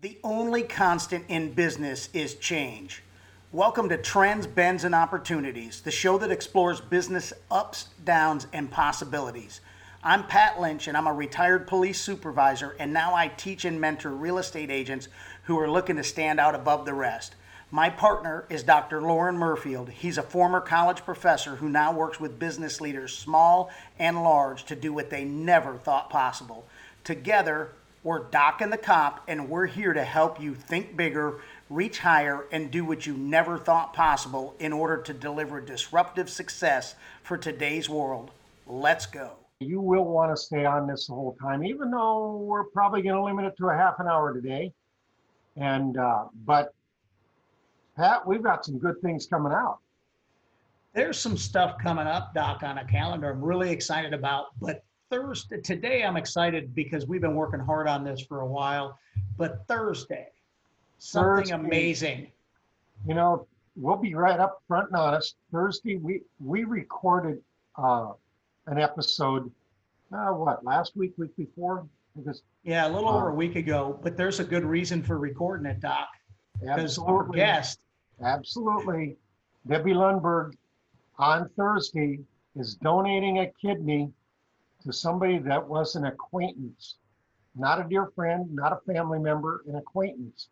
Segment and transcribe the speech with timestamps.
[0.00, 3.02] The only constant in business is change.
[3.50, 9.60] Welcome to Trends, Bends, and Opportunities, the show that explores business ups, downs, and possibilities.
[10.04, 14.10] I'm Pat Lynch, and I'm a retired police supervisor, and now I teach and mentor
[14.10, 15.08] real estate agents
[15.42, 17.34] who are looking to stand out above the rest.
[17.72, 19.02] My partner is Dr.
[19.02, 19.88] Loren Murfield.
[19.88, 23.68] He's a former college professor who now works with business leaders, small
[23.98, 26.68] and large, to do what they never thought possible.
[27.02, 27.72] Together,
[28.08, 32.46] we're Doc and the Cop, and we're here to help you think bigger, reach higher,
[32.50, 37.86] and do what you never thought possible in order to deliver disruptive success for today's
[37.86, 38.30] world.
[38.66, 39.32] Let's go.
[39.60, 43.14] You will want to stay on this the whole time, even though we're probably going
[43.14, 44.72] to limit it to a half an hour today.
[45.56, 46.72] And, uh, but
[47.94, 49.80] Pat, we've got some good things coming out.
[50.94, 54.46] There's some stuff coming up, Doc, on a calendar I'm really excited about.
[54.58, 58.98] But Thursday, today I'm excited because we've been working hard on this for a while.
[59.36, 60.28] But Thursday,
[60.98, 61.54] something Thursday.
[61.54, 62.32] amazing.
[63.06, 65.36] You know, we'll be right up front and honest.
[65.52, 67.40] Thursday, we we recorded
[67.76, 68.12] uh,
[68.66, 69.50] an episode.
[70.12, 71.86] Uh, what last week, week before?
[72.16, 75.66] Because Yeah, a little over a week ago, but there's a good reason for recording
[75.66, 76.08] it, Doc.
[76.60, 77.78] Because our guest,
[78.22, 79.16] absolutely,
[79.68, 80.54] Debbie Lundberg
[81.18, 82.18] on Thursday
[82.56, 84.10] is donating a kidney
[84.88, 86.96] to somebody that was an acquaintance,
[87.54, 90.48] not a dear friend, not a family member, an acquaintance.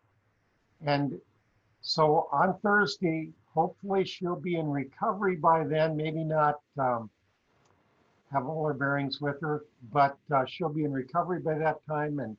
[0.85, 1.19] And
[1.81, 7.09] so on Thursday, hopefully she'll be in recovery by then, maybe not um,
[8.31, 12.19] have all her bearings with her, but uh, she'll be in recovery by that time
[12.19, 12.37] and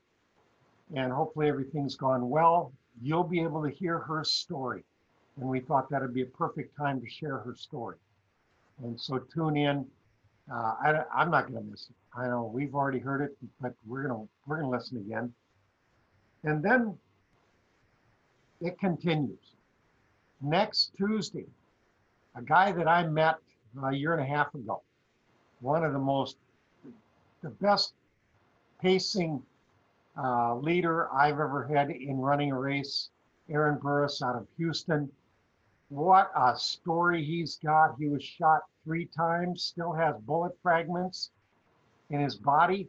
[0.95, 2.73] and hopefully everything's gone well.
[3.03, 4.85] You'll be able to hear her story.
[5.37, 7.97] And we thought that'd be a perfect time to share her story.
[8.83, 9.87] And so tune in.
[10.51, 11.97] Uh, I, I'm not going to miss it.
[12.19, 15.33] I know we've already heard it, but we're going to we're going to listen again.
[16.45, 16.97] And then
[18.61, 19.55] it continues.
[20.41, 21.47] Next Tuesday,
[22.37, 23.37] a guy that I met
[23.85, 24.83] a year and a half ago,
[25.61, 26.37] one of the most,
[27.43, 27.95] the best
[28.81, 29.43] pacing
[30.17, 33.11] uh, leader I've ever had in running a race,
[33.51, 35.11] Aaron Burris out of Houston.
[35.89, 37.97] What a story he's got.
[37.99, 41.31] He was shot three times, still has bullet fragments
[42.11, 42.89] in his body,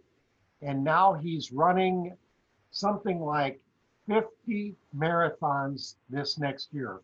[0.61, 2.17] and now he's running
[2.71, 3.61] something like
[4.07, 6.99] 50 marathons this next year.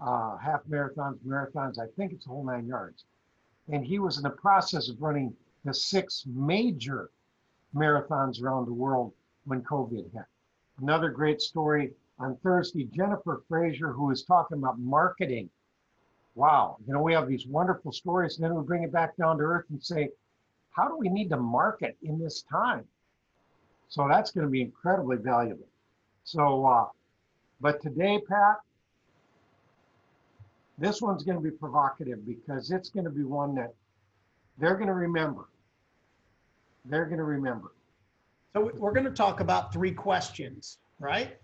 [0.00, 3.04] Uh, half marathons, marathons, I think it's a whole nine yards.
[3.68, 7.10] And he was in the process of running the six major
[7.74, 9.12] marathons around the world
[9.44, 10.24] when COVID hit.
[10.78, 15.50] Another great story on Thursday, Jennifer Frazier, who is talking about marketing.
[16.34, 19.38] Wow, you know, we have these wonderful stories, and then we bring it back down
[19.38, 20.08] to earth and say,
[20.70, 22.84] how do we need to market in this time?
[23.88, 25.66] So that's going to be incredibly valuable.
[26.24, 26.86] So, uh,
[27.60, 28.56] but today, Pat,
[30.78, 33.74] this one's going to be provocative because it's going to be one that
[34.58, 35.48] they're going to remember.
[36.86, 37.72] They're going to remember.
[38.54, 41.36] so we're going to talk about three questions, right?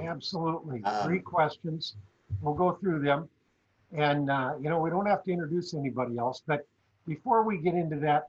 [0.00, 0.82] Absolutely.
[0.84, 1.96] Um, Three questions.
[2.40, 3.28] We'll go through them.
[3.92, 6.66] And, uh, you know, we don't have to introduce anybody else, but
[7.06, 8.28] before we get into that,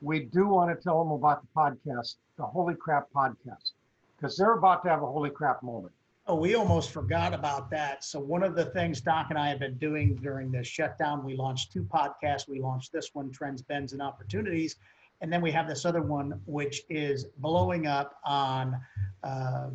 [0.00, 3.72] we do want to tell them about the podcast, the Holy Crap Podcast,
[4.16, 5.92] because they're about to have a holy crap moment.
[6.26, 8.02] Oh, we almost forgot about that.
[8.02, 11.36] So one of the things Doc and I have been doing during this shutdown, we
[11.36, 12.48] launched two podcasts.
[12.48, 14.76] We launched this one, Trends, Bends, and Opportunities.
[15.20, 18.80] And then we have this other one, which is blowing up on
[19.22, 19.68] uh,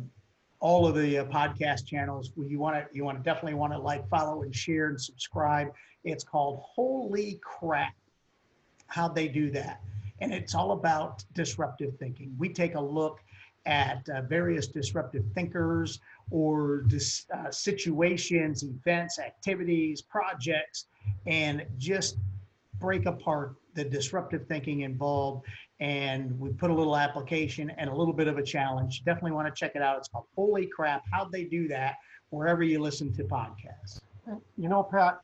[0.60, 2.30] all of the uh, podcast channels.
[2.36, 5.68] You want to, you want to definitely want to like, follow, and share and subscribe.
[6.04, 7.94] It's called Holy Crap.
[8.86, 9.80] How they do that,
[10.20, 12.34] and it's all about disruptive thinking.
[12.38, 13.20] We take a look
[13.66, 16.00] at uh, various disruptive thinkers
[16.30, 20.86] or dis, uh, situations, events, activities, projects,
[21.26, 22.16] and just
[22.80, 25.46] break apart the disruptive thinking involved.
[25.80, 29.02] And we put a little application and a little bit of a challenge.
[29.04, 29.96] Definitely want to check it out.
[29.96, 31.96] It's called Holy Crap, How'd They Do That?
[32.28, 34.00] Wherever you listen to podcasts.
[34.56, 35.20] You know, Pat,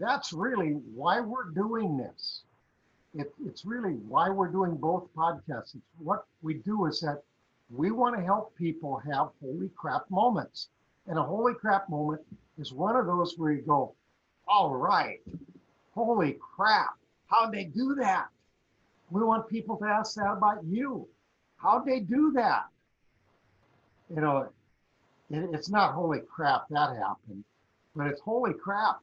[0.00, 2.42] that's really why we're doing this.
[3.14, 5.74] It, it's really why we're doing both podcasts.
[5.74, 7.22] It's what we do is that
[7.70, 10.68] we want to help people have holy crap moments.
[11.06, 12.22] And a holy crap moment
[12.58, 13.92] is one of those where you go,
[14.48, 15.20] all right,
[15.94, 16.94] holy crap,
[17.26, 18.28] how'd they do that?
[19.12, 21.06] We want people to ask that about you.
[21.58, 22.64] How'd they do that?
[24.08, 24.48] You know,
[25.30, 27.44] it, it's not holy crap that happened,
[27.94, 29.00] but it's holy crap.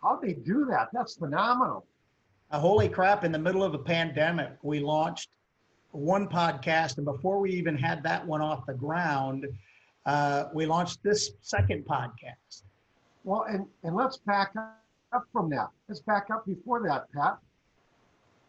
[0.00, 0.90] How'd they do that?
[0.92, 1.84] That's phenomenal.
[2.52, 5.30] Uh, holy crap, in the middle of a pandemic, we launched
[5.90, 6.98] one podcast.
[6.98, 9.46] And before we even had that one off the ground,
[10.06, 12.62] uh, we launched this second podcast.
[13.24, 14.54] Well, and, and let's back
[15.12, 15.70] up from that.
[15.88, 17.38] Let's back up before that, Pat.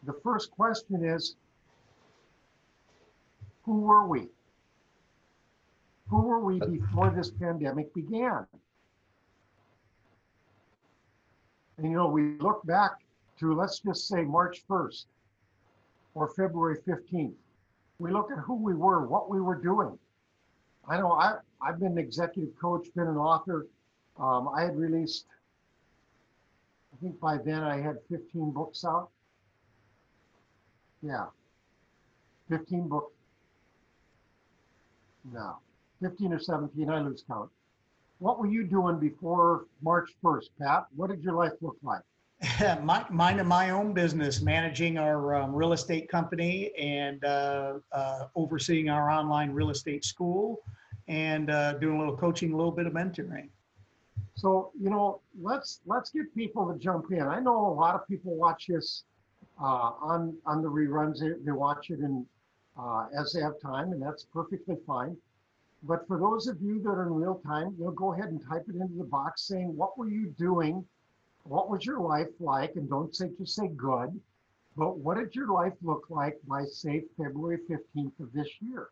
[0.03, 1.35] The first question is,
[3.63, 4.27] who were we?
[6.09, 8.45] Who were we before this pandemic began?
[11.77, 12.91] And you know, we look back
[13.39, 15.05] to, let's just say March 1st
[16.13, 17.33] or February 15th.
[17.99, 19.97] We look at who we were, what we were doing.
[20.87, 23.67] I know I, I've been an executive coach, been an author.
[24.19, 25.25] Um, I had released,
[26.93, 29.09] I think by then I had 15 books out.
[31.01, 31.25] Yeah.
[32.49, 33.13] 15 books.
[35.31, 35.57] No,
[36.01, 37.49] 15 or 17, I lose count.
[38.19, 40.85] What were you doing before March 1st, Pat?
[40.95, 42.01] What did your life look like?
[42.83, 48.27] my, mine and my own business, managing our um, real estate company and uh, uh,
[48.35, 50.59] overseeing our online real estate school
[51.07, 53.49] and uh, doing a little coaching, a little bit of mentoring.
[54.35, 57.21] So you know, let's let's get people to jump in.
[57.21, 59.03] I know a lot of people watch this
[59.59, 61.19] uh, on on the reruns.
[61.19, 62.25] They, they watch it in
[62.77, 65.17] uh, as they have time, and that's perfectly fine.
[65.83, 68.41] But for those of you that are in real time, you know, go ahead and
[68.47, 70.85] type it into the box saying what were you doing
[71.43, 72.75] what was your life like?
[72.75, 74.19] And don't say just say good,
[74.77, 78.89] but what did your life look like by say February 15th of this year?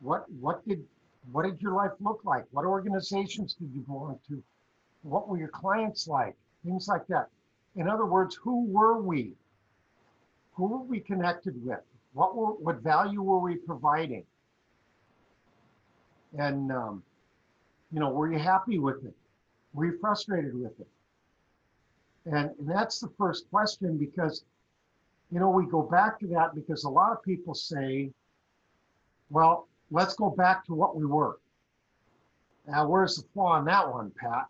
[0.00, 0.84] What what did
[1.32, 2.44] what did your life look like?
[2.50, 4.42] What organizations did you belong to?
[5.02, 6.36] What were your clients like?
[6.64, 7.28] Things like that.
[7.76, 9.32] In other words, who were we?
[10.54, 11.80] Who were we connected with?
[12.12, 14.24] What were what value were we providing?
[16.38, 17.02] And um,
[17.92, 19.14] you know, were you happy with it?
[19.72, 20.88] Were you frustrated with it?
[22.26, 24.44] And, and that's the first question because,
[25.30, 28.10] you know, we go back to that because a lot of people say,
[29.30, 31.38] well, let's go back to what we were.
[32.66, 34.46] Now, where's the flaw in that one, Pat?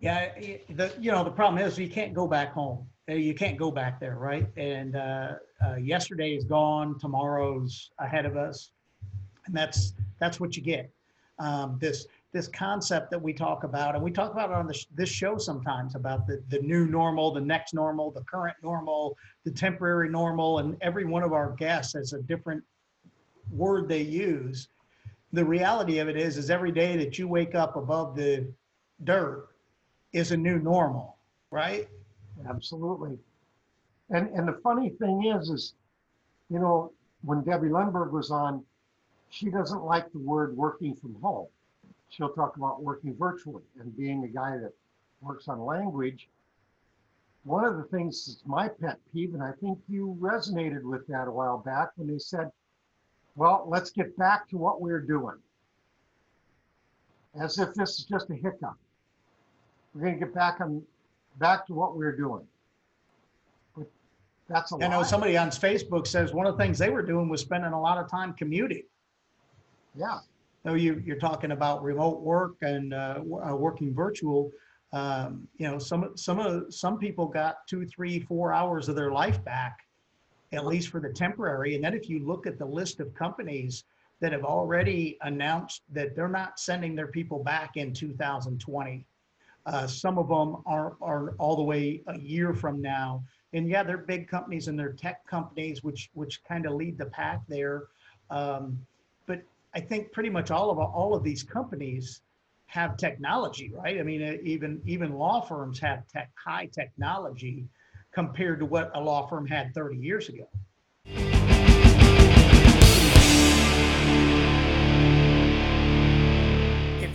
[0.00, 0.32] Yeah,
[0.70, 2.86] the you know the problem is you can't go back home.
[3.10, 4.46] Uh, you can't go back there, right?
[4.56, 5.32] And uh,
[5.64, 6.98] uh, yesterday is gone.
[6.98, 8.70] Tomorrow's ahead of us,
[9.46, 10.90] and that's that's what you get.
[11.38, 14.86] Um, this this concept that we talk about, and we talk about it on this,
[14.94, 19.50] this show sometimes about the, the new normal, the next normal, the current normal, the
[19.50, 22.62] temporary normal, and every one of our guests has a different
[23.50, 24.68] word they use.
[25.32, 28.46] The reality of it is, is every day that you wake up above the
[29.02, 29.48] dirt
[30.12, 31.16] is a new normal,
[31.50, 31.88] right?
[32.48, 33.18] Absolutely.
[34.10, 35.74] And and the funny thing is, is
[36.48, 36.92] you know,
[37.22, 38.64] when Debbie Lundberg was on,
[39.28, 41.46] she doesn't like the word working from home
[42.10, 44.72] she'll talk about working virtually and being a guy that
[45.22, 46.28] works on language.
[47.44, 51.28] One of the things that's my pet peeve, and I think you resonated with that
[51.28, 52.50] a while back when they said,
[53.36, 55.36] well, let's get back to what we we're doing.
[57.40, 58.76] As if this is just a hiccup.
[59.94, 60.82] We're going to get back on
[61.40, 62.46] back to what we we're doing.
[63.76, 63.88] But
[64.48, 67.28] that's a I know somebody on Facebook says one of the things they were doing
[67.28, 68.84] was spending a lot of time commuting.
[69.96, 70.18] Yeah.
[70.64, 74.52] So you, you're talking about remote work and uh, uh, working virtual.
[74.92, 79.10] Um, you know, some some of some people got two, three, four hours of their
[79.10, 79.78] life back,
[80.52, 81.74] at least for the temporary.
[81.74, 83.84] And then if you look at the list of companies
[84.20, 89.06] that have already announced that they're not sending their people back in 2020,
[89.66, 93.22] uh, some of them are are all the way a year from now.
[93.52, 97.06] And yeah, they're big companies and they're tech companies, which which kind of lead the
[97.06, 97.84] pack there.
[98.30, 98.78] Um,
[99.26, 99.42] but
[99.74, 102.22] I think pretty much all of all of these companies
[102.66, 103.98] have technology, right?
[103.98, 107.66] I mean, even even law firms have tech, high technology
[108.12, 110.48] compared to what a law firm had 30 years ago.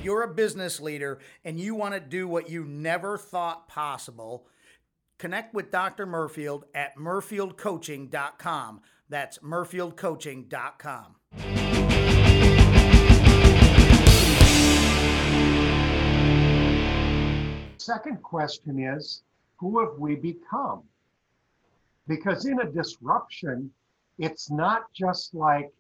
[0.06, 4.48] You're a business leader and you want to do what you never thought possible,
[5.18, 6.06] connect with Dr.
[6.06, 8.82] Murfield at murfieldcoaching.com.
[9.10, 11.16] That's murfieldcoaching.com.
[17.86, 19.22] second question is,
[19.58, 20.82] who have we become?
[22.08, 23.70] Because in a disruption,
[24.18, 25.72] it's not just like,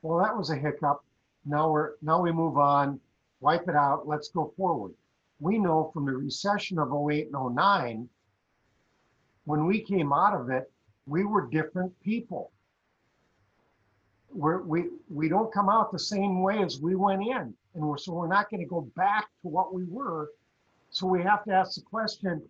[0.00, 1.04] well, that was a hiccup.
[1.44, 2.98] Now we're now we move on,
[3.40, 4.92] wipe it out, let's go forward.
[5.40, 8.08] We know from the recession of 08 and 09,
[9.44, 10.70] when we came out of it,
[11.06, 12.50] we were different people.
[14.30, 17.96] We're, we we don't come out the same way as we went in, and we're,
[17.96, 20.28] so we're not going to go back to what we were
[20.90, 22.42] so we have to ask the question,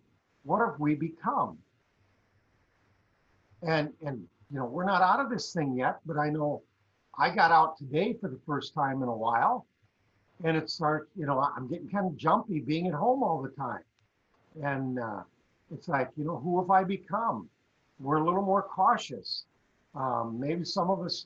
[0.43, 1.57] what have we become?
[3.61, 6.63] And and you know, we're not out of this thing yet, but I know
[7.17, 9.65] I got out today for the first time in a while.
[10.43, 13.49] And it starts, you know, I'm getting kind of jumpy being at home all the
[13.49, 13.83] time.
[14.63, 15.21] And uh,
[15.73, 17.49] it's like, you know, who have I become?
[17.99, 19.43] We're a little more cautious.
[19.95, 21.25] Um, maybe some of us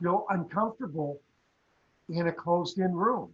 [0.00, 1.20] feel uncomfortable
[2.08, 3.30] in a closed-in room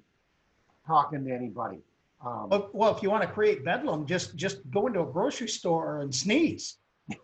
[0.87, 1.78] talking to anybody.
[2.25, 5.49] Um, Well, well, if you want to create bedlam, just, just go into a grocery
[5.49, 6.78] store and sneeze.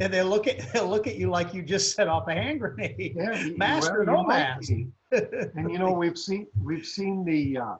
[0.00, 2.60] And they'll look at, they'll look at you like you just set off a hand
[2.60, 3.12] grenade.
[3.14, 4.68] yeah, you- Mask well, or no mask.
[4.70, 4.88] be.
[5.12, 7.74] And you know, we've seen, we've seen the, uh,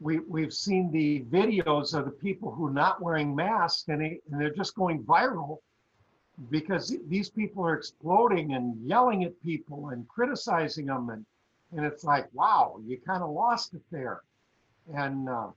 [0.00, 4.20] we, we've seen the videos of the people who are not wearing masks and they,
[4.30, 5.58] and they're just going viral
[6.50, 11.24] because these people are exploding and yelling at people and criticizing them and,
[11.76, 14.22] and it's like, wow, you kind of lost it there.
[14.94, 15.48] And, uh,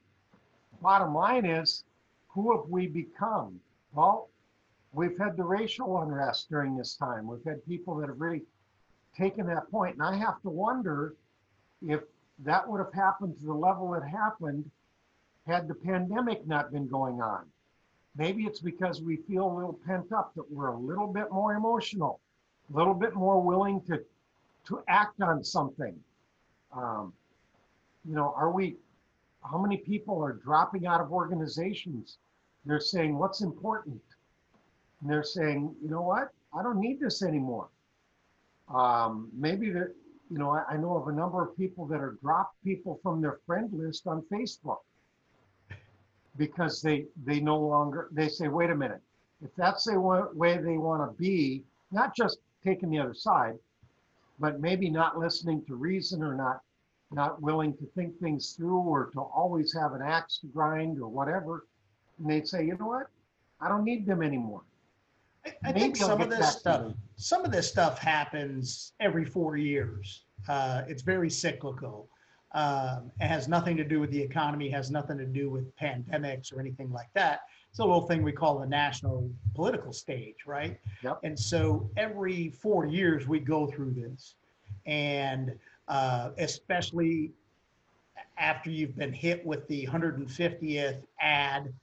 [0.81, 1.83] bottom line is,
[2.29, 3.59] who have we become?
[3.93, 4.29] Well,
[4.93, 7.27] we've had the racial unrest during this time.
[7.27, 8.43] We've had people that have really
[9.15, 11.15] taken that point, and I have to wonder
[11.85, 12.01] if
[12.39, 14.69] that would have happened to the level it happened
[15.47, 17.45] had the pandemic not been going on.
[18.15, 21.53] Maybe it's because we feel a little pent up that we're a little bit more
[21.53, 22.19] emotional,
[22.73, 24.03] a little bit more willing to
[24.65, 25.97] to act on something.
[26.73, 27.13] Um,
[28.07, 28.75] you know, are we?
[29.43, 32.17] How many people are dropping out of organizations?
[32.65, 34.01] They're saying, "What's important?"
[35.01, 36.33] And they're saying, "You know what?
[36.53, 37.69] I don't need this anymore."
[38.73, 39.93] Um, maybe that,
[40.29, 43.21] you know, I, I know of a number of people that are dropped people from
[43.21, 44.79] their friend list on Facebook.
[46.37, 49.01] Because they they no longer they say, wait a minute,
[49.43, 53.57] if that's the way they want to be, not just taking the other side,
[54.39, 56.61] but maybe not listening to reason or not
[57.11, 61.09] not willing to think things through or to always have an axe to grind or
[61.09, 61.65] whatever,
[62.19, 63.07] and they'd say, you know what,
[63.59, 64.61] I don't need them anymore.
[65.45, 70.23] I, I think some of this stuff, some of this stuff happens every four years.
[70.47, 72.09] Uh, it's very cyclical.
[72.53, 76.53] Um, it has nothing to do with the economy, has nothing to do with pandemics
[76.53, 77.41] or anything like that.
[77.69, 80.79] It's a little thing we call the national political stage, right?
[81.03, 81.19] Yep.
[81.23, 84.35] And so every four years we go through this.
[84.87, 85.53] And
[85.87, 87.31] uh, especially
[88.39, 91.73] after you've been hit with the 150th ad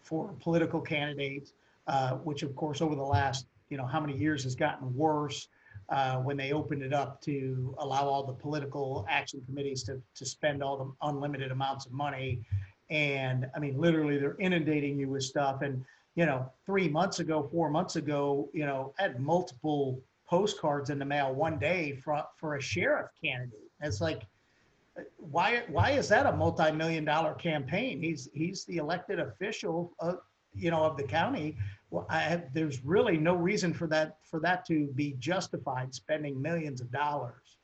[0.00, 1.52] for political candidates,
[1.86, 5.48] uh, which of course over the last you know how many years has gotten worse
[5.90, 10.24] uh, when they opened it up to allow all the political action committees to, to
[10.24, 12.40] spend all the unlimited amounts of money.
[12.90, 15.62] And i mean literally they're inundating you with stuff.
[15.62, 20.90] And you know three months ago four months ago you know I had multiple postcards
[20.90, 23.70] in the mail one day for, for a sheriff candidate.
[23.80, 24.22] It's like
[25.18, 28.00] why why is that a multi-million dollar campaign?
[28.00, 30.20] He's he's the elected official of
[30.54, 31.56] you know of the county
[31.90, 36.40] well i have, there's really no reason for that for that to be justified spending
[36.40, 37.58] millions of dollars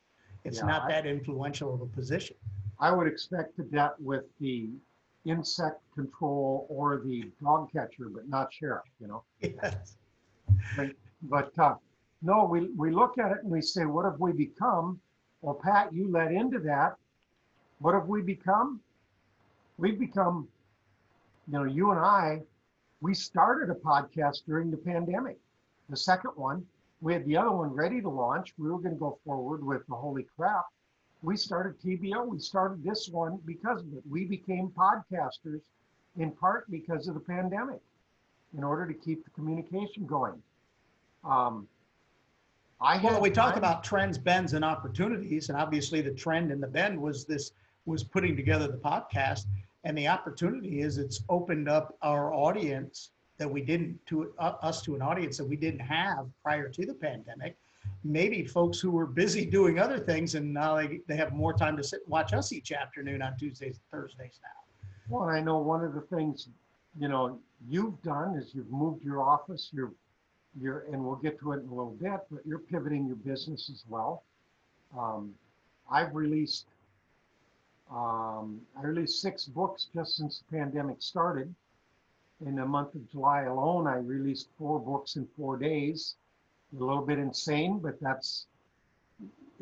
[0.45, 2.37] it's Yeah, not I- that influential of a position
[2.83, 4.71] I would expect that with the
[5.27, 9.23] insect control or the dog catcher, but not sheriff, you know?
[9.43, 9.99] yes.
[11.25, 11.75] But, uh,
[12.23, 14.99] no, we, we look at it and we say, what have we become?
[15.43, 16.97] Well, Pat, you led into that.
[17.81, 18.81] What have we become?
[19.77, 20.49] We've become,
[21.49, 22.41] you know, you and I,
[23.01, 25.39] we started a podcast during the pandemic.
[25.89, 26.65] The second one,
[27.01, 28.53] we had the other one ready to launch.
[28.59, 30.67] We were going to go forward with the holy crap.
[31.23, 32.27] We started TBO.
[32.27, 34.03] We started this one because of it.
[34.09, 35.61] We became podcasters
[36.19, 37.81] in part because of the pandemic
[38.57, 40.43] in order to keep the communication going.
[41.25, 41.69] Um,
[42.81, 46.67] I well we talk about trends bends and opportunities and obviously the trend and the
[46.67, 47.53] bend was this
[47.85, 49.45] was putting together the podcast
[49.85, 54.83] and the opportunity is it's opened up our audience that we didn't to uh, us
[54.83, 57.57] to an audience that we didn't have prior to the pandemic
[58.05, 61.77] maybe folks who were busy doing other things and now they, they have more time
[61.77, 64.61] to sit and watch us each afternoon on tuesdays and thursdays now
[65.09, 66.49] Well, I know one of the things,
[66.99, 69.93] you know, you've done is you've moved your office, you're,
[70.61, 73.71] you're, and we'll get to it in a little bit, but you're pivoting your business
[73.71, 74.23] as well.
[74.99, 75.35] Um,
[75.91, 76.67] I've released,
[77.91, 81.53] um, I released six books just since the pandemic started.
[82.47, 86.15] In the month of July alone, I released four books in four days.
[86.79, 88.47] A little bit insane, but that's,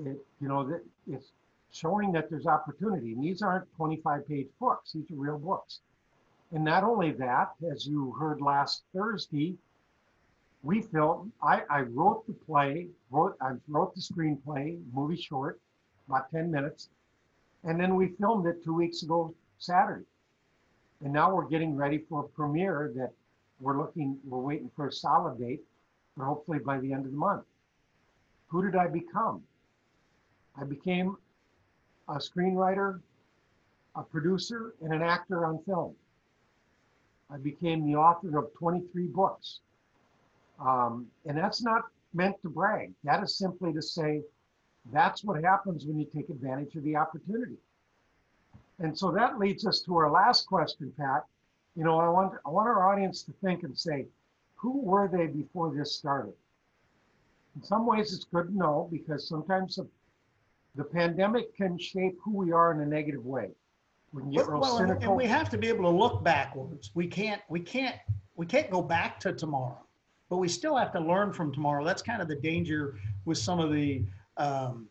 [0.04, 0.78] it, you know,
[1.10, 1.32] it's
[1.72, 3.14] showing that there's opportunity.
[3.14, 5.80] And these aren't 25 page books, these are real books.
[6.52, 9.56] And not only that, as you heard last Thursday,
[10.62, 15.60] we felt I, I wrote the play, wrote I wrote the screenplay, movie short,
[16.08, 16.88] about 10 minutes,
[17.64, 20.04] and then we filmed it two weeks ago Saturday.
[21.02, 23.12] And now we're getting ready for a premiere that
[23.60, 25.62] we're looking, we're waiting for a solid date,
[26.16, 27.44] but hopefully by the end of the month.
[28.48, 29.42] Who did I become?
[30.56, 31.16] I became
[32.08, 33.00] a screenwriter,
[33.94, 35.94] a producer, and an actor on film.
[37.30, 39.60] I became the author of 23 books.
[40.58, 41.82] Um, and that's not
[42.14, 42.92] meant to brag.
[43.04, 44.22] That is simply to say,
[44.92, 47.56] that's what happens when you take advantage of the opportunity.
[48.80, 51.24] And so that leads us to our last question, Pat.
[51.76, 54.06] You know, I want I want our audience to think and say,
[54.56, 56.32] who were they before this started?
[57.56, 59.86] In some ways, it's good to know because sometimes the,
[60.76, 63.50] the pandemic can shape who we are in a negative way.
[64.12, 65.08] We can get real Well, and- cynical.
[65.08, 66.90] and we have to be able to look backwards.
[66.94, 67.96] We can't, we can't,
[68.36, 69.78] we can't go back to tomorrow,
[70.30, 71.84] but we still have to learn from tomorrow.
[71.84, 74.04] That's kind of the danger with some of the,
[74.38, 74.86] um,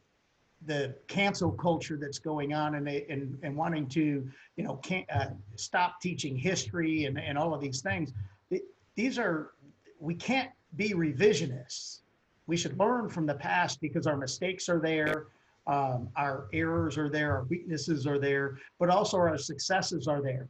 [0.65, 5.05] the cancel culture that's going on and they, and, and wanting to, you know, can't,
[5.13, 8.11] uh, stop teaching history and, and all of these things.
[8.49, 8.63] Th-
[8.95, 9.51] These are,
[9.99, 11.99] we can't be revisionists.
[12.47, 15.27] We should learn from the past because our mistakes are there.
[15.67, 20.47] Um, our errors are there, our weaknesses are there, but also our successes are there.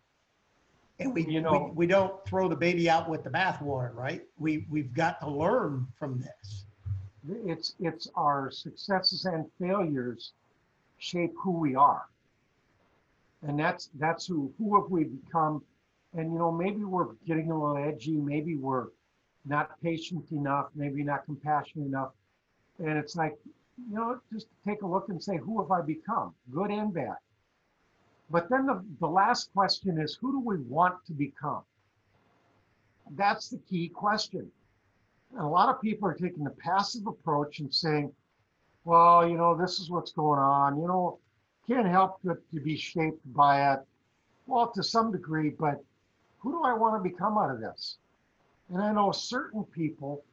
[1.00, 4.22] And we, You know- we, we don't throw the baby out with the bathwater, right?
[4.38, 6.66] We, we've got to learn from this.
[7.30, 10.34] It's it's our successes and failures
[10.98, 12.06] shape who we are.
[13.44, 15.64] And that's that's who who have we become?
[16.14, 18.88] And you know maybe we're getting a little edgy maybe we're
[19.46, 22.12] not patient enough maybe not compassionate enough.
[22.80, 23.38] And it's like
[23.90, 27.18] you know just take a look and say who have i become good and bad?
[28.30, 31.64] But then the, the last question is who do we want to become?
[33.12, 34.52] That's the key question
[35.34, 38.12] and a lot of people are taking the passive approach and saying,
[38.86, 40.80] well, you know, this is what's going on.
[40.80, 41.20] You know,
[41.68, 43.80] can't help but to be shaped by it.
[44.46, 45.84] Well, to some degree, but
[46.40, 47.98] who do I want to become out of this?
[48.70, 50.24] And I know certain people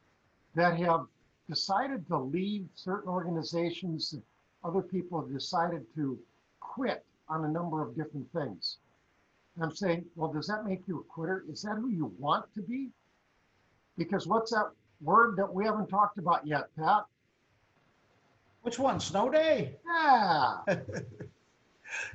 [0.55, 1.05] that have
[1.49, 4.15] decided to leave certain organizations,
[4.63, 6.17] other people have decided to
[6.59, 8.77] quit on a number of different things.
[9.55, 11.43] And I'm saying, well, does that make you a quitter?
[11.49, 12.89] Is that who you want to be?
[13.97, 17.05] Because what's that word that we haven't talked about yet, Pat?
[18.61, 18.99] Which one?
[18.99, 19.75] Snow day?
[19.85, 20.57] Yeah.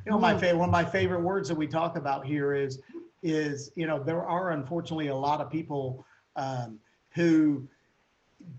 [0.05, 2.81] You know, my favorite, one of my favorite words that we talk about here is,
[3.23, 6.05] is, you know, there are unfortunately a lot of people
[6.37, 6.79] um,
[7.11, 7.67] who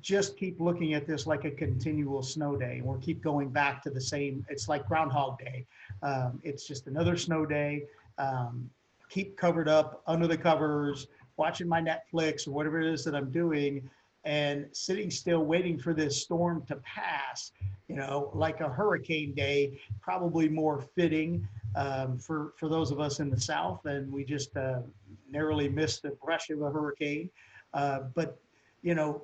[0.01, 2.81] just keep looking at this like a continual snow day.
[2.85, 5.65] Or keep going back to the same, it's like Groundhog Day.
[6.03, 7.83] Um, it's just another snow day.
[8.17, 8.69] Um,
[9.09, 11.07] keep covered up under the covers,
[11.37, 13.89] watching my Netflix or whatever it is that I'm doing
[14.23, 17.51] and sitting still waiting for this storm to pass,
[17.87, 23.19] you know, like a hurricane day, probably more fitting um, for, for those of us
[23.19, 23.85] in the South.
[23.85, 24.81] And we just uh,
[25.29, 27.29] narrowly missed the brush of a hurricane.
[27.73, 28.39] Uh, but,
[28.83, 29.23] you know,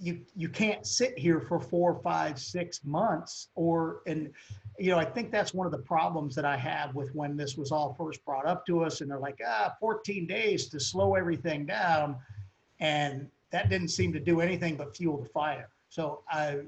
[0.00, 4.30] you, you can't sit here for four, five, six months or, and,
[4.78, 7.56] you know, I think that's one of the problems that I have with when this
[7.56, 11.14] was all first brought up to us and they're like, ah, 14 days to slow
[11.14, 12.16] everything down.
[12.80, 15.68] And that didn't seem to do anything but fuel the fire.
[15.88, 16.60] So I,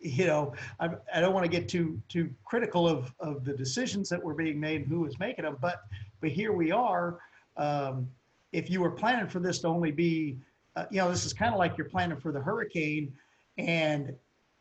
[0.00, 4.08] you know, I, I don't want to get too too critical of of the decisions
[4.10, 5.82] that were being made and who was making them, but
[6.20, 7.18] but here we are.
[7.56, 8.08] Um,
[8.52, 10.38] if you were planning for this to only be,
[10.76, 13.12] uh, you know, this is kind of like you're planning for the hurricane,
[13.58, 14.14] and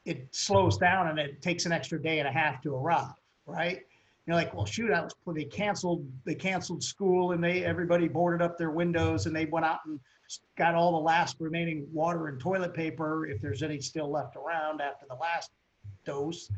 [0.06, 3.14] it slows down and it takes an extra day and a half to arrive,
[3.46, 3.82] right?
[4.32, 8.42] You're like, well, shoot, I was they canceled they canceled school and they everybody boarded
[8.42, 10.00] up their windows and they went out and
[10.58, 14.80] got all the last remaining water and toilet paper if there's any still left around
[14.80, 15.52] after the last
[16.06, 16.50] dose.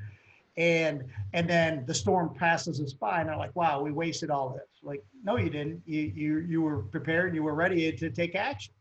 [0.55, 4.49] And and then the storm passes us by and they're like wow we wasted all
[4.49, 4.69] this.
[4.83, 5.81] Like no you didn't.
[5.87, 8.71] You you you were prepared you were ready to take action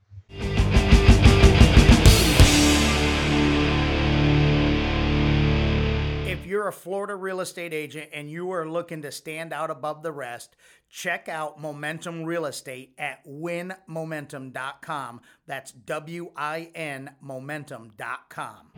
[6.53, 10.13] you're a Florida real estate agent and you are looking to stand out above the
[10.13, 10.55] rest,
[10.91, 15.23] check out Momentum Real Estate at winmomentum.com.
[15.47, 18.73] That's W I N momentum.com.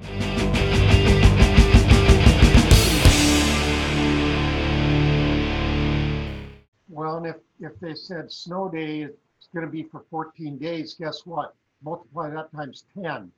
[6.88, 9.10] Well, and if, if they said snow day is
[9.52, 11.56] gonna be for fourteen days, guess what?
[11.82, 13.32] Multiply that times ten.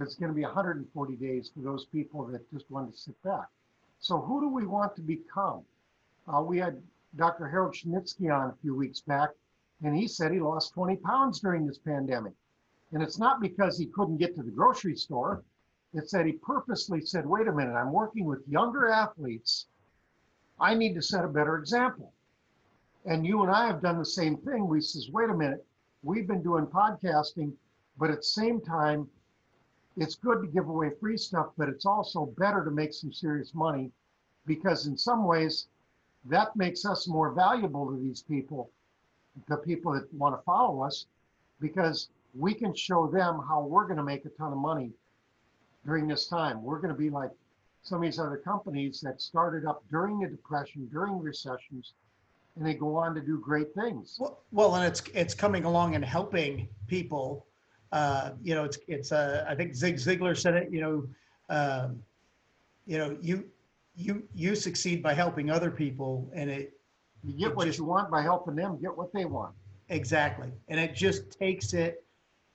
[0.00, 3.22] It's gonna be hundred and forty days for those people that just want to sit
[3.22, 3.48] back.
[3.98, 5.62] So who do we want to become?
[6.28, 6.80] Uh, we had
[7.16, 7.48] Dr.
[7.48, 9.30] Harold Schnitsky on a few weeks back,
[9.82, 12.32] and he said he lost twenty pounds during this pandemic.
[12.92, 15.42] And it's not because he couldn't get to the grocery store.
[15.92, 19.66] It's that he purposely said, wait a minute, I'm working with younger athletes.
[20.60, 22.12] I need to set a better example.
[23.06, 24.66] And you and I have done the same thing.
[24.66, 25.64] We says, wait a minute,
[26.02, 27.52] we've been doing podcasting,
[27.98, 29.08] but at the same time,
[29.96, 33.54] it's good to give away free stuff, but it's also better to make some serious
[33.54, 33.90] money
[34.46, 35.68] because in some ways
[36.26, 38.70] that makes us more valuable to these people,
[39.48, 41.06] the people that want to follow us,
[41.60, 44.90] because we can show them how we're going to make a ton of money
[45.86, 46.62] during this time.
[46.62, 47.30] We're going to be like
[47.82, 51.92] some of these other companies that started up during the depression, during recessions,
[52.56, 54.16] and they go on to do great things.
[54.18, 57.46] Well, well, and it's it's coming along and helping people.
[57.92, 59.12] Uh, you know, it's it's.
[59.12, 60.70] Uh, I think Zig Ziglar said it.
[60.70, 61.08] You know,
[61.48, 62.02] um,
[62.86, 63.44] you know, you
[63.94, 66.72] you you succeed by helping other people, and it
[67.24, 69.54] You get It what just- you want by helping them get what they want.
[69.88, 72.04] exactly, and it just takes it.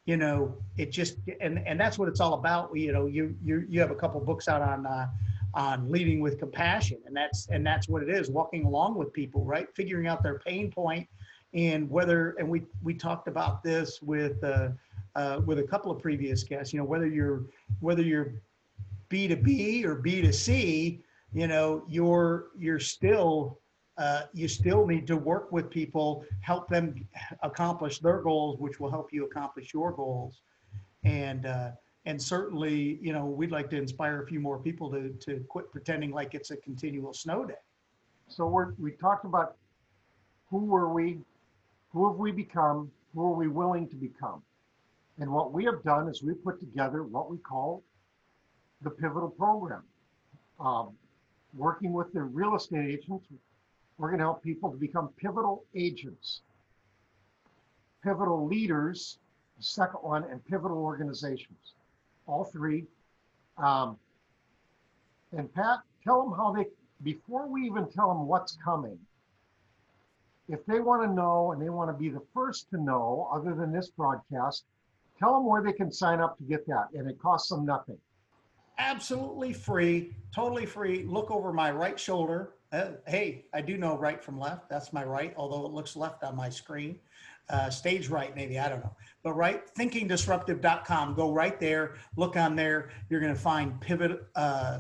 [0.05, 2.75] You know, it just and and that's what it's all about.
[2.75, 4.85] You know, you you you have a couple books out on.
[4.85, 5.07] Uh,
[5.53, 9.43] on leading with compassion and that's and that's what it is walking along with people
[9.43, 11.05] right figuring out their pain point
[11.53, 14.69] and whether and we we talked about this with uh,
[15.15, 17.45] uh, with a couple of previous guests you know whether you're
[17.79, 18.33] whether you're
[19.09, 21.01] b2b or b2c
[21.33, 23.59] you know you're you're still
[23.97, 27.07] uh, you still need to work with people help them
[27.43, 30.41] accomplish their goals which will help you accomplish your goals
[31.03, 31.71] and uh,
[32.05, 35.71] and certainly you know we'd like to inspire a few more people to to quit
[35.71, 37.53] pretending like it's a continual snow day
[38.31, 39.57] So we're, we talked about
[40.49, 41.19] who were we,
[41.91, 44.41] who have we become, who are we willing to become?
[45.19, 47.83] And what we have done is we put together what we call
[48.81, 49.83] the pivotal program.
[50.59, 50.91] Um,
[51.53, 53.27] working with the real estate agents,
[53.97, 56.41] we're going to help people to become pivotal agents,
[58.03, 59.19] pivotal leaders,
[59.57, 61.73] the second one, and pivotal organizations.
[62.25, 62.85] All three.
[63.57, 63.97] Um,
[65.37, 66.65] and Pat, tell them how they
[67.03, 68.97] before we even tell them what's coming,
[70.49, 73.55] if they want to know and they want to be the first to know, other
[73.55, 74.65] than this broadcast,
[75.21, 76.87] tell them where they can sign up to get that.
[76.93, 77.97] And it costs them nothing.
[78.77, 81.03] absolutely free totally free.
[81.03, 82.53] Look over my right shoulder.
[82.71, 84.69] Uh, hey i do know right from left.
[84.69, 86.99] That's my right although it looks left on my screen.
[87.49, 88.95] Uh, stage right maybe i don't know.
[89.23, 92.89] But right thinkingdisruptive.com go right there look on there.
[93.09, 94.79] You're going to find pivot uh,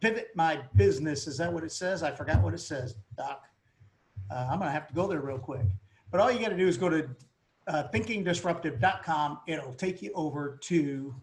[0.00, 1.26] pivot my business.
[1.26, 2.02] Is that what it says?
[2.02, 3.44] I forgot what it says doc.
[4.30, 5.66] Uh, i'm going to have to go there real quick.
[6.10, 7.08] But all you got to do is go to
[7.66, 11.14] uh, thinkingdisruptive.com it'll take you over to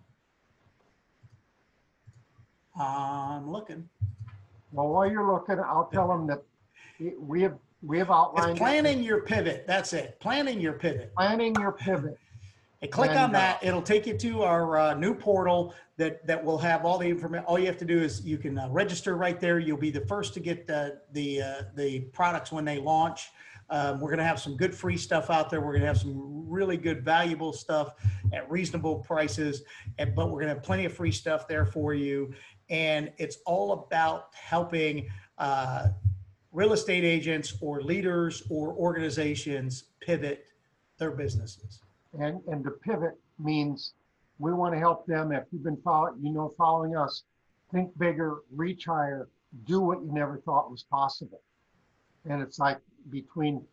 [2.79, 3.87] i'm looking
[4.71, 6.43] Well, while you're looking, I'll tell them that
[7.19, 11.55] we have we have outlined it's planning your pivot that's it planning your pivot planning
[11.59, 12.17] your pivot.
[12.81, 13.63] And click And, on uh, that.
[13.63, 17.43] It'll take you to our uh, new portal that that will have all the information.
[17.45, 19.57] All you have to do is you can uh, register right there.
[19.57, 23.29] You'll be the first to get the the uh, the products when they launch.
[23.69, 25.61] Um, we're going to have some good free stuff out there.
[25.61, 27.95] We're going to have some really good, valuable stuff
[28.33, 29.63] at reasonable prices.
[29.97, 32.33] And but we're going to have plenty of free stuff there for you.
[32.69, 35.89] And it's all about helping uh,
[36.51, 40.45] real estate agents or leaders or organizations pivot
[40.97, 41.81] their businesses.
[42.19, 43.93] And and to pivot means
[44.39, 45.31] we want to help them.
[45.31, 47.23] If you've been following, you know, following us,
[47.71, 49.29] think bigger, reach higher,
[49.65, 51.41] do what you never thought was possible.
[52.29, 53.65] And it's like between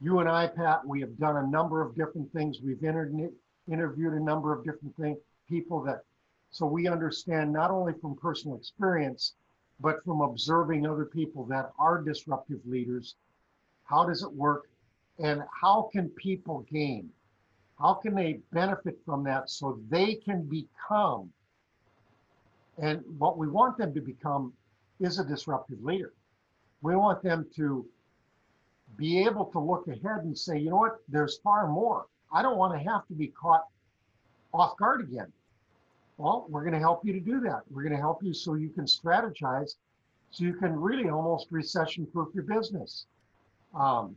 [0.00, 2.60] you and I, Pat, we have done a number of different things.
[2.60, 3.30] We've inter-
[3.70, 5.16] interviewed a number of different thing,
[5.48, 6.04] people that,
[6.50, 9.34] so we understand not only from personal experience,
[9.80, 13.16] but from observing other people that are disruptive leaders.
[13.84, 14.68] How does it work?
[15.18, 17.10] And how can people gain?
[17.78, 21.32] How can they benefit from that so they can become?
[22.78, 24.52] And what we want them to become
[25.00, 26.12] is a disruptive leader.
[26.80, 27.86] We want them to
[28.96, 32.06] be able to look ahead and say, you know what, there's far more.
[32.32, 33.66] I don't want to have to be caught
[34.52, 35.32] off guard again.
[36.18, 37.62] Well, we're going to help you to do that.
[37.70, 39.76] We're going to help you so you can strategize,
[40.30, 43.06] so you can really almost recession proof your business.
[43.74, 44.14] Um,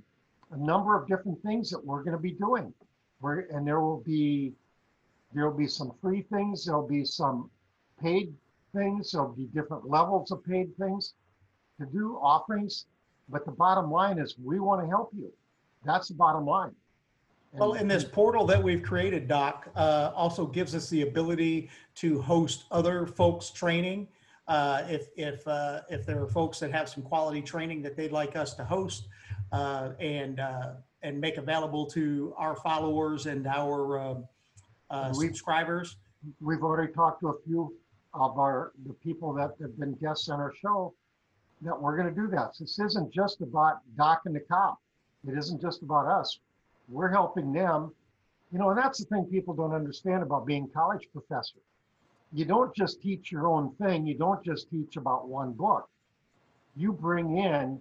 [0.52, 2.74] a number of different things that we're going to be doing.
[3.22, 4.54] We're, and there will be
[5.34, 6.66] there will be some free things.
[6.66, 7.50] There'll be some
[8.02, 8.34] paid
[8.74, 9.12] things.
[9.12, 11.14] There'll be different levels of paid things
[11.80, 12.86] to do offerings.
[13.30, 15.32] But the bottom line is we want to help you.
[15.84, 16.72] That's the bottom line.
[17.52, 21.70] And- Well, and this portal that we've created, Doc, uh, also gives us the ability
[21.96, 24.08] to host other folks' training.
[24.48, 28.12] Uh, if if uh, if there are folks that have some quality training that they'd
[28.12, 29.08] like us to host
[29.52, 34.28] uh, and uh, and make available to our followers and our um,
[34.92, 35.98] uh, We- subscribers.
[36.42, 37.76] we've already talked to a few
[38.14, 40.94] of our the people that have been guests on our show
[41.65, 42.54] that we're going to do that.
[42.60, 44.78] This isn't just about Doc and the cop.
[45.28, 46.39] It isn't just about us.
[46.88, 47.91] We're helping them.
[48.51, 51.58] You know, and that's the thing people don't understand about being college professor.
[52.32, 54.06] you don't just teach your own thing.
[54.06, 55.89] You don't just teach about one book.
[56.75, 57.80] You bring in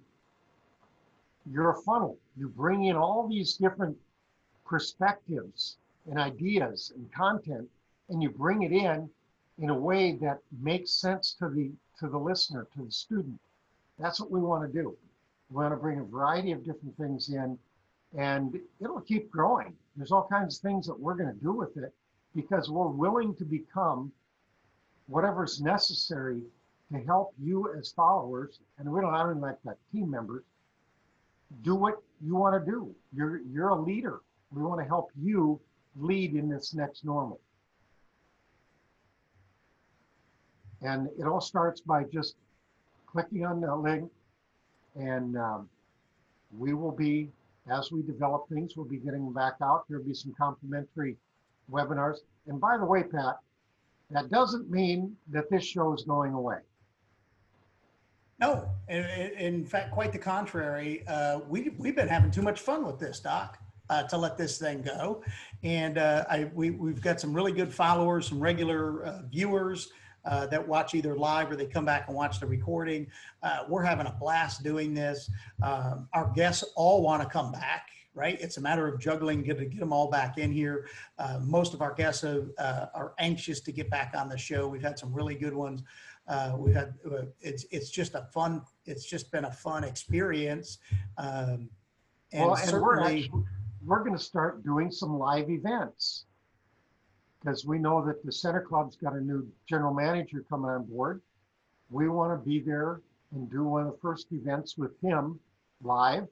[1.52, 2.16] your funnel.
[2.36, 3.96] You bring in all these different
[4.64, 5.76] perspectives
[6.08, 7.68] and ideas and content,
[8.08, 9.10] and you bring it in
[9.58, 11.70] in a way that makes sense to the
[12.00, 13.38] to the listener, to the student.
[13.98, 14.96] That's what we want to do.
[15.50, 17.59] We want to bring a variety of different things in,
[18.16, 19.74] and it'll keep growing.
[19.96, 21.92] There's all kinds of things that we're going to do with it
[22.35, 24.11] because we're willing to become
[25.07, 26.40] whatever's necessary
[26.92, 30.42] to help you as followers, and we don't, don't like that team members,
[31.62, 32.94] do what you want to do.
[33.14, 34.20] You're you're a leader.
[34.50, 35.61] We want to help you
[35.96, 37.40] lead in this next normal.
[40.83, 42.37] And it all starts by just
[43.14, 44.11] clicking on the link,
[44.96, 45.68] and um,
[46.59, 47.31] we will be,
[47.70, 49.85] as we develop things, we'll be getting back out.
[49.88, 51.16] There'll be some complimentary
[51.70, 52.18] webinars.
[52.48, 53.37] And by the way, Pat,
[54.11, 56.59] that doesn't mean that this show is going away.
[58.40, 61.05] No, in, in fact, quite the contrary.
[61.07, 63.59] Uh, we, we've been having too much fun with this, Doc,
[63.90, 65.22] uh, to let this thing go.
[65.62, 69.92] And uh, I, we, we've got some really good followers, some regular uh, viewers
[70.24, 73.06] uh, that watch either live or they come back and watch the recording.
[73.42, 75.30] Uh, we're having a blast doing this.
[75.62, 78.40] Um, our guests all want to come back right?
[78.40, 80.87] It's a matter of juggling, to get them all back in here.
[81.18, 84.68] Uh, most of our guests are, uh, are anxious to get back on the show.
[84.68, 85.82] We've had some really good ones.
[86.26, 88.62] Uh, we've had uh, it's it's just a fun.
[88.87, 90.78] It's just been a fun experience.
[91.18, 91.68] Um,
[92.32, 93.30] and well, and we're actually,
[93.84, 96.24] we're going to start doing some live events
[97.44, 101.20] because we know that the Center Club's got a new general manager coming on board.
[101.90, 103.00] We want to be there
[103.33, 105.38] and do one of the first events with him
[105.83, 106.26] live.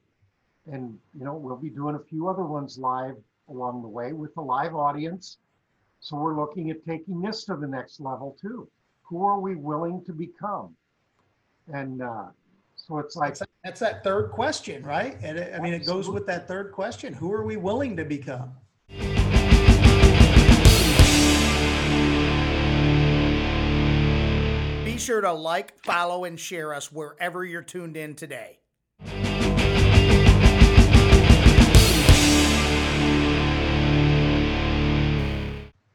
[0.72, 3.16] And you know we'll be doing a few other ones live
[3.48, 5.38] along the way with a live audience.
[6.00, 8.68] So we're looking at taking this to the next level too.
[9.02, 10.74] Who are we willing to become?
[11.72, 12.26] And uh,
[12.76, 15.18] so it's like that's, that's that third question right?
[15.22, 17.12] And it, i mean it goes with that third question.
[17.12, 18.54] Who are we willing to become
[24.92, 28.58] be sure to like follow and share us wherever you're tuned in today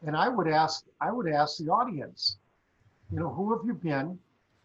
[0.06, 2.38] And I would ask, I would ask the audience,
[3.12, 4.18] you know, who have you been?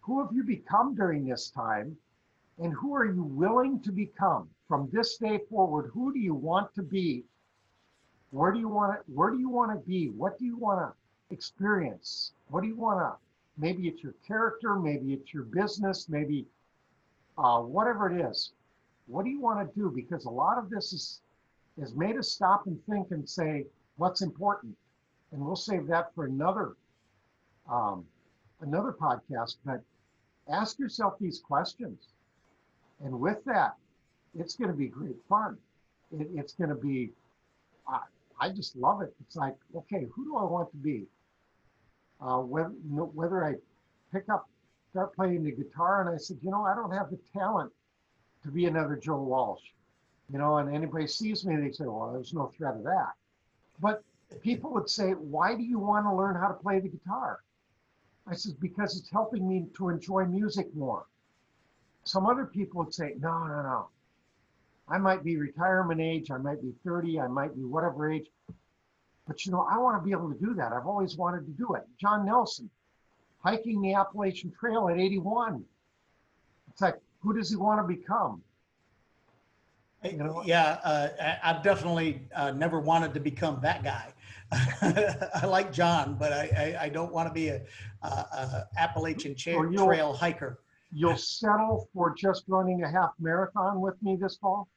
[0.03, 1.97] Who have you become during this time?
[2.61, 5.91] And who are you willing to become from this day forward?
[5.93, 7.25] Who do you want to be?
[8.31, 10.11] Where do you want to, where do you want to be?
[10.11, 12.35] What do you want to experience?
[12.47, 13.19] What do you want to,
[13.59, 16.47] maybe it's your character, maybe it's your business, maybe
[17.39, 18.53] uh, whatever it is.
[19.07, 19.91] What do you want to do?
[19.91, 21.21] Because a lot of this is,
[21.81, 24.77] has made us stop and think and say, what's important?
[25.33, 26.77] and we'll save that for another
[27.71, 28.05] um,
[28.61, 29.57] another podcast.
[29.65, 29.83] But
[30.49, 32.09] ask yourself these questions,
[33.03, 33.75] and with that,
[34.39, 35.57] it's going to be great fun.
[36.13, 37.11] It, it's going to be.
[37.91, 37.99] Uh,
[38.41, 39.15] I just love it.
[39.27, 41.07] It's like, okay, who do I want to be?
[42.23, 43.55] Uh, whether you know, whether I
[44.13, 44.49] pick up,
[44.91, 47.73] start playing the guitar, and I said, you know, I don't have the talent
[48.45, 49.63] to be another Joe Walsh.
[50.33, 53.13] You know, and anybody sees me, they say, well, there's no threat of that.
[53.81, 54.03] But
[54.41, 57.41] people would say, Why do you want to learn how to play the guitar?
[58.27, 61.07] I said, Because it's helping me to enjoy music more.
[62.05, 63.89] Some other people would say, No, no, no.
[64.89, 68.27] I might be retirement age, I might be 30, I might be whatever age.
[69.27, 70.73] But you know, I want to be able to do that.
[70.73, 71.83] I've always wanted to do it.
[72.01, 72.69] John Nelson,
[73.43, 75.65] hiking the Appalachian Trail at 81.
[76.71, 78.43] It's like, who does he want to become?
[80.03, 80.43] You know?
[80.45, 84.13] Yeah, uh, I've definitely uh, never wanted to become that guy.
[84.53, 87.63] I like John, but I, I, I don't want to be a,
[88.03, 90.59] a, a Appalachian Trail hiker.
[90.93, 94.69] You'll settle for just running a half marathon with me this fall?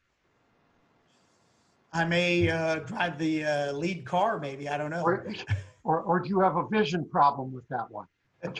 [1.95, 4.67] I may uh, drive the uh, lead car, maybe.
[4.67, 5.01] I don't know.
[5.01, 5.25] Or,
[5.85, 8.07] or, or do you have a vision problem with that one?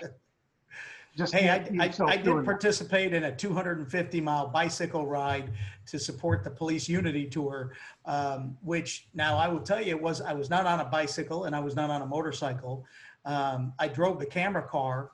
[1.17, 3.17] Just hey, I, I, I did participate that.
[3.17, 5.51] in a 250 mile bicycle ride
[5.87, 7.73] to support the police unity tour,
[8.05, 11.45] um, which now I will tell you it was I was not on a bicycle
[11.45, 12.85] and I was not on a motorcycle.
[13.23, 15.11] Um, I drove the camera car,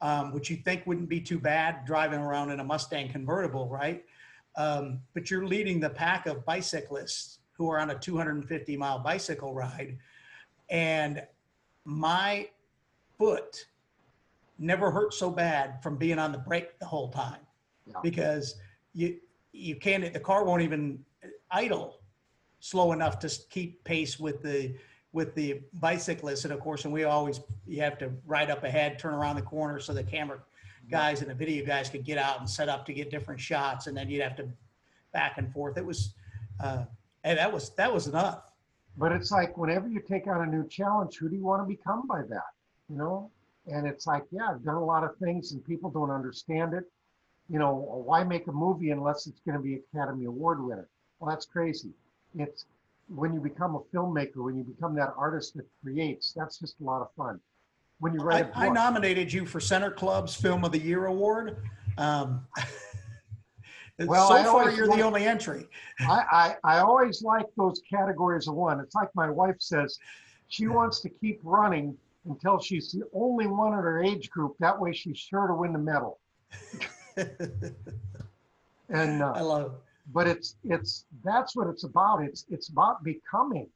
[0.00, 4.04] um, which you think wouldn't be too bad driving around in a Mustang convertible, right?
[4.56, 9.52] Um, but you're leading the pack of bicyclists who are on a 250 mile bicycle
[9.52, 9.98] ride,
[10.70, 11.22] and
[11.84, 12.48] my
[13.18, 13.66] foot
[14.58, 17.40] never hurt so bad from being on the brake the whole time
[17.86, 17.96] yeah.
[18.02, 18.56] because
[18.94, 19.18] you
[19.52, 20.98] you can't the car won't even
[21.50, 22.00] idle
[22.60, 24.74] slow enough to keep pace with the
[25.12, 28.98] with the bicyclists, and of course, and we always you have to ride up ahead,
[28.98, 30.38] turn around the corner so the camera
[30.90, 33.86] guys and the video guys could get out and set up to get different shots,
[33.86, 34.48] and then you'd have to
[35.12, 35.76] back and forth.
[35.76, 36.14] It was,
[36.62, 36.84] uh,
[37.24, 38.42] and that was that was enough.
[38.96, 41.66] But it's like whenever you take on a new challenge, who do you want to
[41.66, 42.50] become by that?
[42.88, 43.30] You know?
[43.66, 46.84] And it's like, yeah, I've done a lot of things and people don't understand it.
[47.48, 50.88] You know, why make a movie unless it's going to be Academy Award winner?
[51.18, 51.90] Well, that's crazy.
[52.36, 52.64] It's
[53.08, 56.84] when you become a filmmaker, when you become that artist that creates, that's just a
[56.84, 57.40] lot of fun.
[57.98, 61.56] When you write I, I nominated you for Center Club's Film of the Year award.
[61.98, 62.46] Um,
[64.06, 65.66] Well, so I far, you're want- the only entry.
[66.00, 68.80] I, I, I always like those categories of one.
[68.80, 69.98] It's like my wife says,
[70.48, 71.96] she wants to keep running
[72.28, 74.56] until she's the only one in her age group.
[74.58, 76.18] That way she's sure to win the medal.
[78.92, 79.72] And, I uh, love it.
[80.12, 82.24] but it's, it's, that's what it's about.
[82.24, 83.68] It's, it's about becoming.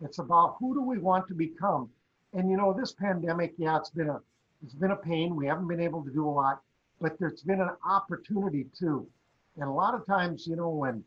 [0.00, 1.90] It's about who do we want to become?
[2.34, 4.20] And you know, this pandemic, yeah, it's been a,
[4.62, 5.34] it's been a pain.
[5.34, 6.62] We haven't been able to do a lot,
[7.00, 9.08] but there's been an opportunity too.
[9.56, 11.04] And a lot of times, you know, when,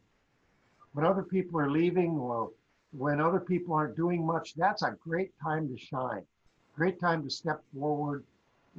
[0.94, 2.52] when other people are leaving or
[2.92, 6.24] when other people aren't doing much, that's a great time to shine.
[6.76, 8.24] Great time to step forward.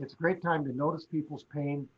[0.00, 1.88] It's a great time to notice people's pain.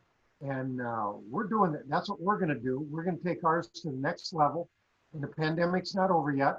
[0.43, 1.89] And uh, we're doing that.
[1.89, 2.87] That's what we're going to do.
[2.91, 4.69] We're going to take ours to the next level.
[5.15, 6.59] And the pandemic's not over yet.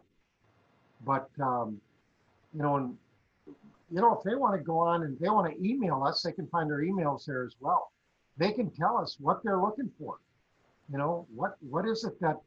[1.06, 1.80] But, um,
[2.56, 2.98] you know, and,
[3.91, 6.32] you know, if they want to go on and they want to email us, they
[6.32, 7.91] can find our emails there as well.
[8.38, 10.17] They can tell us what they're looking for.
[10.91, 12.38] You know, what what is it that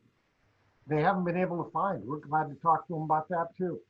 [0.87, 2.03] they haven't been able to find?
[2.05, 3.81] We're glad to talk to them about that too.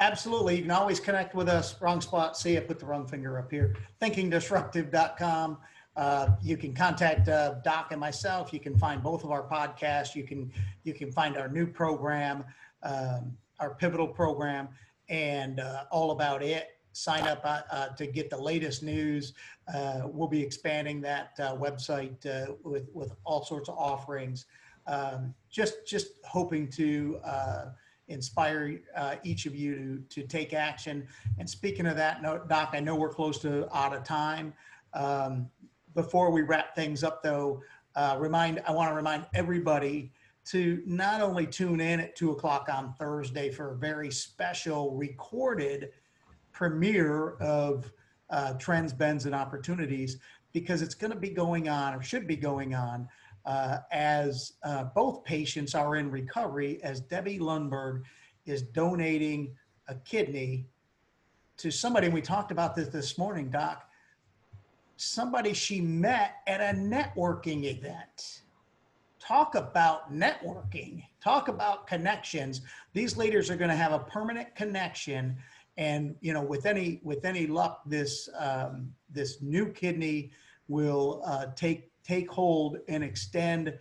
[0.00, 0.56] Absolutely.
[0.56, 1.80] You can always connect with us.
[1.80, 2.36] Wrong spot.
[2.36, 3.76] See, I put the wrong finger up here.
[4.02, 5.58] ThinkingDisruptive.com.
[5.96, 8.52] Uh, you can contact uh, Doc and myself.
[8.52, 10.16] You can find both of our podcasts.
[10.16, 12.44] You can you can find our new program,
[12.82, 14.68] um, our pivotal program,
[15.08, 16.73] and uh, all about it.
[16.94, 19.32] Sign up uh, uh, to get the latest news.
[19.74, 22.14] Uh, we'll be expanding that uh, website
[22.62, 24.46] with with all sorts of offerings.
[24.86, 27.20] Um, just just hoping to
[28.08, 31.06] inspire uh, each of you to, to take action.
[31.38, 34.52] And speaking of that, Doc, I know we're close to out of time.
[34.92, 35.50] Um,
[35.94, 37.62] before we wrap things up, though,
[37.96, 40.12] uh, remind I want to remind everybody
[40.46, 45.90] to not only tune in at two o'clock on Thursday for a very special recorded
[46.54, 47.92] premiere of
[48.30, 50.18] uh, Trends, Bends, and Opportunities,
[50.54, 53.06] because it's going to be going on or should be going on
[53.44, 58.02] uh, as uh, both patients are in recovery, as Debbie Lundberg
[58.46, 59.54] is donating
[59.88, 60.66] a kidney
[61.58, 62.06] to somebody.
[62.06, 63.88] And we talked about this this morning, Doc.
[64.96, 68.42] Somebody she met at a networking event.
[69.18, 71.02] Talk about networking.
[71.22, 72.60] Talk about connections.
[72.92, 75.36] These leaders are going to have a permanent connection,
[75.76, 80.30] and you know, with any with any luck, this um, this new kidney
[80.68, 83.76] will uh, take take hold and extend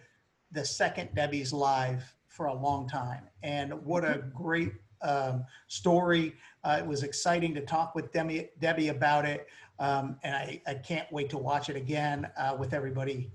[0.52, 3.24] the second Debbie's life for a long time.
[3.44, 6.36] And what a great um, story.
[6.64, 9.48] Uh, it was exciting to talk with Debbie, Debbie about it.
[9.80, 13.30] Um, and I, I can't wait to watch it again uh, with everybody.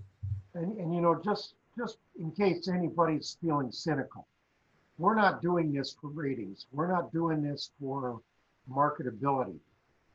[0.54, 4.26] And, and you know, just just in case anybody's feeling cynical,
[4.98, 6.66] we're not doing this for ratings.
[6.72, 8.20] We're not doing this for
[8.70, 9.56] marketability.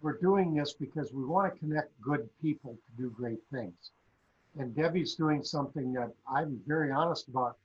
[0.02, 3.92] We're doing this because we want to connect good people to do great things.
[4.60, 7.58] And Debbie's doing something that I'm very honest about.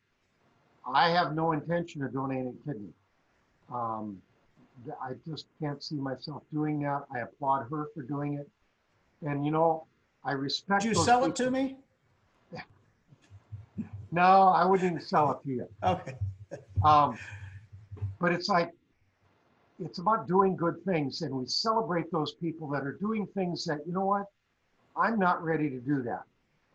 [0.87, 2.93] I have no intention of donating a kidney.
[3.73, 4.23] Um,
[5.03, 7.05] I just can't see myself doing that.
[7.15, 8.49] I applaud her for doing it.
[9.27, 9.87] And you know,
[10.25, 10.83] I respect.
[10.83, 11.77] Did you sell it to me?
[14.11, 15.69] No, I wouldn't even sell it to you.
[15.83, 16.15] Okay.
[16.83, 17.19] Um,
[18.19, 18.73] but it's like,
[19.79, 23.81] it's about doing good things and we celebrate those people that are doing things that,
[23.87, 24.27] you know what?
[24.97, 26.25] I'm not ready to do that.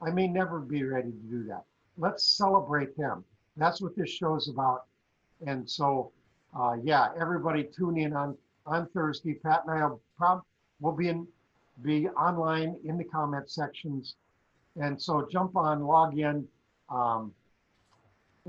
[0.01, 1.63] I may never be ready to do that.
[1.97, 3.23] Let's celebrate them.
[3.57, 4.85] That's what this show's about.
[5.45, 6.11] And so,
[6.57, 9.33] uh, yeah, everybody tune in on, on Thursday.
[9.33, 10.41] Pat and I will prob,
[10.79, 11.27] will be in,
[11.81, 14.15] be online in the comment sections.
[14.79, 16.47] And so jump on, log in,
[16.89, 17.33] um,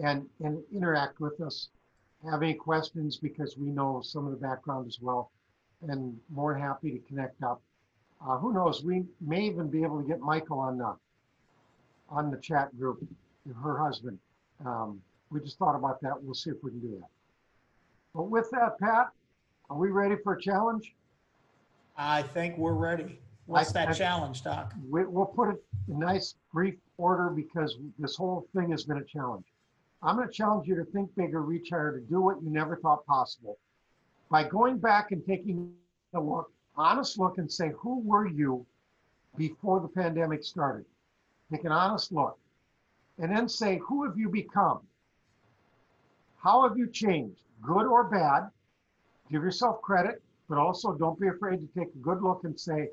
[0.02, 1.68] and, and interact with us.
[2.30, 5.30] Have any questions because we know some of the background as well
[5.86, 7.60] and more happy to connect up.
[8.26, 10.96] Uh, who knows, we may even be able to get Michael on the,
[12.08, 13.06] on the chat group,
[13.62, 14.18] her husband.
[14.64, 16.14] Um, we just thought about that.
[16.22, 17.08] We'll see if we can do that.
[18.14, 19.08] But with that, Pat,
[19.68, 20.94] are we ready for a challenge?
[21.98, 23.18] I think we're ready.
[23.46, 24.72] What's I- that I- challenge, Doc?
[24.88, 29.04] We, we'll put it in nice brief order because this whole thing has been a
[29.04, 29.44] challenge.
[30.04, 32.76] I'm going to challenge you to think bigger, reach higher, to do what you never
[32.76, 33.58] thought possible.
[34.30, 35.72] by going back and taking
[36.14, 38.66] a look, honest look and say, who were you
[39.36, 40.84] before the pandemic started?
[41.50, 42.38] Take an honest look.
[43.18, 44.80] And then say, who have you become?
[46.36, 48.50] How have you changed, good or bad?
[49.30, 52.88] Give yourself credit, but also don't be afraid to take a good look and say,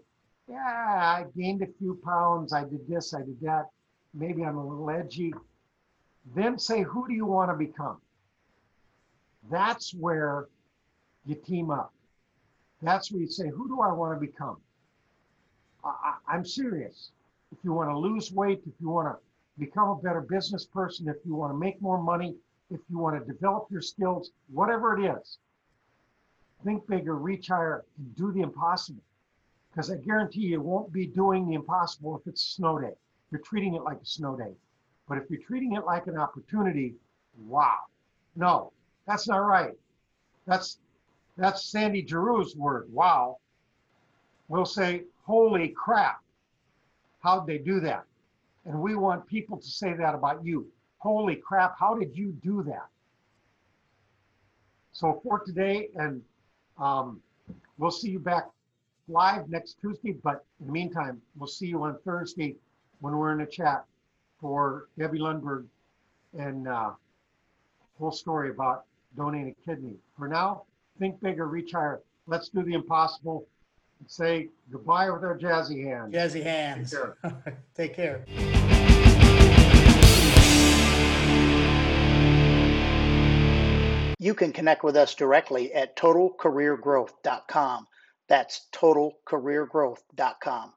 [0.48, 2.54] yeah, I gained a few pounds.
[2.54, 3.66] I did this, I did that.
[4.14, 5.34] Maybe I'm a little edgy.
[6.36, 7.98] Then say, who do you want to become?
[9.50, 10.48] That's where
[11.26, 11.94] you team up.
[12.82, 14.58] That's where you say, who do I want to become?
[15.84, 17.12] I, I'm serious.
[17.52, 19.18] If you want to lose weight, if you want to
[19.60, 22.36] become a better business person, if you want to make more money,
[22.70, 25.38] if you want to develop your skills, whatever it is,
[26.64, 29.02] think bigger, reach higher, and do the impossible.
[29.72, 32.94] Because I guarantee you won't be doing the impossible if it's a snow day.
[33.32, 34.54] You're treating it like a snow day.
[35.12, 36.96] But if you're treating it like an opportunity,
[37.46, 37.80] wow.
[38.38, 38.72] No,
[39.06, 39.74] that's not right.
[40.48, 40.80] That's
[41.36, 42.88] that's Sandy Giroux's word.
[42.94, 43.40] Wow.
[44.48, 46.22] We'll say, holy crap.
[47.20, 48.06] How'd they do that?
[48.64, 50.72] And we want people to say that about you.
[51.00, 52.88] Holy crap, how did you do that?
[54.94, 56.22] So for today, and
[56.78, 57.20] um,
[57.78, 58.46] we'll see you back
[59.10, 60.14] live next Tuesday.
[60.24, 62.56] But in the meantime, we'll see you on Thursday
[63.02, 63.84] when we're in a chat
[64.42, 65.66] for Debbie Lundberg
[66.38, 66.92] and uh,
[68.00, 68.84] whole story about
[69.16, 69.94] donating a kidney.
[70.18, 70.64] For now,
[71.00, 72.02] think bigger, reach higher.
[72.28, 73.48] Let's do the impossible
[74.00, 76.14] and say goodbye with our jazzy hands.
[76.14, 76.92] Jazzy hands.
[76.92, 77.58] Take care.
[77.76, 78.26] Take care.
[84.20, 87.88] You can connect with us directly at totalcareergrowth.com.
[88.28, 90.74] That's totalcareergrowth.com.